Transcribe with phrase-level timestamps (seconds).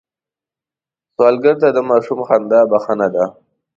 [1.13, 3.25] سوالګر ته د ماشوم خندا بښنه ده